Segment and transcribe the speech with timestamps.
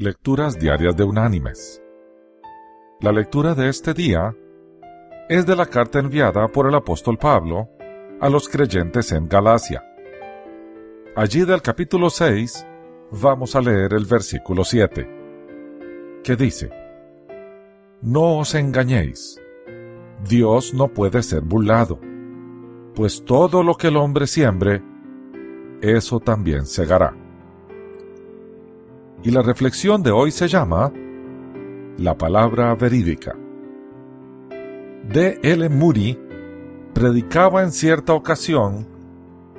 [0.00, 1.82] Lecturas Diarias de Unánimes.
[3.00, 4.32] La lectura de este día
[5.28, 7.68] es de la carta enviada por el apóstol Pablo
[8.20, 9.82] a los creyentes en Galacia.
[11.16, 12.64] Allí del capítulo 6
[13.10, 15.10] vamos a leer el versículo 7,
[16.22, 16.70] que dice,
[18.00, 19.42] No os engañéis,
[20.22, 21.98] Dios no puede ser burlado,
[22.94, 24.80] pues todo lo que el hombre siembre,
[25.82, 27.16] eso también segará.
[29.22, 30.92] Y la reflexión de hoy se llama
[31.96, 33.36] La palabra verídica.
[35.08, 35.40] D.
[35.42, 35.68] L.
[35.68, 36.16] Moody
[36.94, 38.86] predicaba en cierta ocasión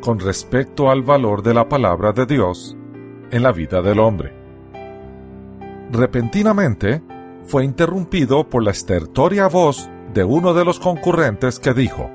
[0.02, 2.78] con respecto al valor de la palabra de Dios
[3.32, 4.34] en la vida del hombre.
[5.92, 7.02] Repentinamente
[7.44, 12.10] fue interrumpido por la estertoria voz de uno de los concurrentes que dijo,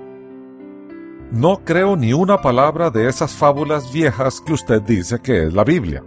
[1.31, 5.65] No creo ni una palabra de esas fábulas viejas que usted dice que es la
[5.65, 6.03] Biblia.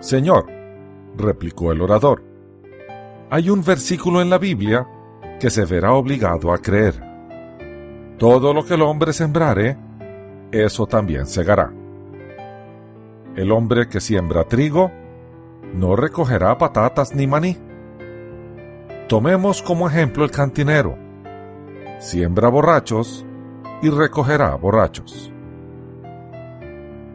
[0.00, 0.46] Señor,
[1.16, 2.24] replicó el orador,
[3.30, 4.86] hay un versículo en la Biblia
[5.38, 7.00] que se verá obligado a creer.
[8.18, 9.76] Todo lo que el hombre sembrare,
[10.50, 11.72] eso también segará.
[13.36, 14.90] El hombre que siembra trigo,
[15.74, 17.56] no recogerá patatas ni maní.
[19.06, 20.96] Tomemos como ejemplo el cantinero.
[21.98, 23.24] Siembra borrachos
[23.82, 25.30] y recogerá borrachos.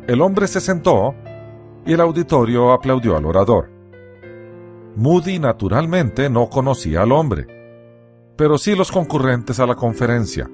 [0.08, 1.16] El hombre se sentó
[1.86, 3.70] y el auditorio aplaudió al orador.
[4.96, 7.48] Moody naturalmente no conocía al hombre,
[8.36, 10.50] pero sí los concurrentes a la conferencia.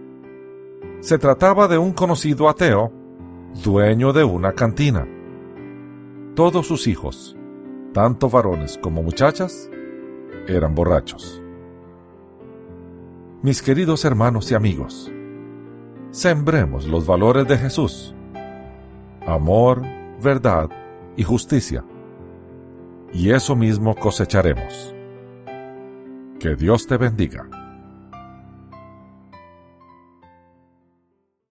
[1.00, 2.92] Se trataba de un conocido ateo,
[3.64, 5.08] dueño de una cantina.
[6.36, 7.38] Todos sus hijos,
[7.94, 9.70] tanto varones como muchachas,
[10.48, 11.42] eran borrachos.
[13.42, 15.12] Mis queridos hermanos y amigos,
[16.12, 18.14] sembremos los valores de Jesús.
[19.26, 19.82] Amor,
[20.22, 20.70] verdad
[21.16, 21.84] y justicia.
[23.14, 24.96] Y eso mismo cosecharemos.
[26.40, 27.61] Que Dios te bendiga.